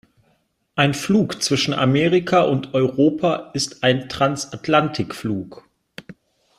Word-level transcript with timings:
Ein 0.73 0.95
Flug 0.95 1.43
zwischen 1.43 1.75
Amerika 1.75 2.41
und 2.41 2.73
Europa 2.73 3.51
ist 3.53 3.83
ein 3.83 4.09
Transatlantikflug. 4.09 5.63